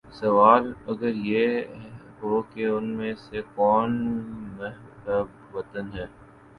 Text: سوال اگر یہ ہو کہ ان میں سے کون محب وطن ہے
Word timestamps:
سوال 0.11 0.63
اگر 0.87 1.13
یہ 1.25 1.47
ہو 2.21 2.41
کہ 2.51 2.65
ان 2.67 2.85
میں 2.97 3.13
سے 3.19 3.41
کون 3.55 3.91
محب 4.57 5.27
وطن 5.55 5.89
ہے 5.93 6.05